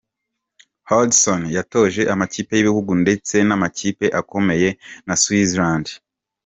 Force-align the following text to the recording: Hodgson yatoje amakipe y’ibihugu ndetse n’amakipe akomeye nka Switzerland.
Hodgson 0.89 1.41
yatoje 1.55 2.01
amakipe 2.13 2.51
y’ibihugu 2.55 2.91
ndetse 3.03 3.35
n’amakipe 3.47 4.05
akomeye 4.19 4.67
nka 5.05 5.15
Switzerland. 5.21 5.87